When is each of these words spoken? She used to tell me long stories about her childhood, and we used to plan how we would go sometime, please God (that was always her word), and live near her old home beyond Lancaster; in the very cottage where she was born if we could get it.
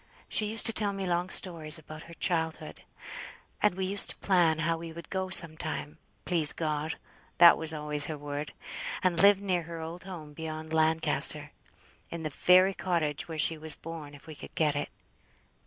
She 0.27 0.47
used 0.47 0.65
to 0.65 0.73
tell 0.73 0.93
me 0.93 1.05
long 1.05 1.29
stories 1.29 1.77
about 1.77 2.01
her 2.09 2.15
childhood, 2.15 2.81
and 3.61 3.75
we 3.75 3.85
used 3.85 4.09
to 4.09 4.15
plan 4.15 4.57
how 4.57 4.75
we 4.77 4.91
would 4.91 5.11
go 5.11 5.29
sometime, 5.29 5.99
please 6.25 6.53
God 6.53 6.97
(that 7.37 7.55
was 7.55 7.71
always 7.71 8.05
her 8.05 8.17
word), 8.17 8.51
and 9.03 9.21
live 9.21 9.39
near 9.43 9.61
her 9.61 9.79
old 9.79 10.05
home 10.05 10.33
beyond 10.33 10.73
Lancaster; 10.73 11.51
in 12.09 12.23
the 12.23 12.31
very 12.31 12.73
cottage 12.73 13.27
where 13.27 13.37
she 13.37 13.59
was 13.59 13.75
born 13.75 14.15
if 14.15 14.25
we 14.25 14.33
could 14.33 14.55
get 14.55 14.75
it. 14.75 14.89